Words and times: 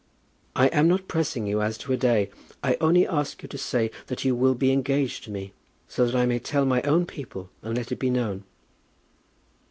"I 0.55 0.65
am 0.69 0.87
not 0.87 1.07
pressing 1.07 1.45
you 1.45 1.61
as 1.61 1.77
to 1.77 1.93
a 1.93 1.95
day. 1.95 2.31
I 2.63 2.75
only 2.81 3.07
ask 3.07 3.43
you 3.43 3.47
to 3.49 3.57
say 3.59 3.91
that 4.07 4.25
you 4.25 4.33
will 4.33 4.55
be 4.55 4.71
engaged 4.71 5.25
to 5.25 5.29
me, 5.31 5.53
so 5.87 6.07
that 6.07 6.15
I 6.15 6.25
may 6.25 6.39
tell 6.39 6.65
my 6.65 6.81
own 6.81 7.05
people, 7.05 7.51
and 7.61 7.77
let 7.77 7.91
it 7.91 7.99
be 7.99 8.09
known." 8.09 8.43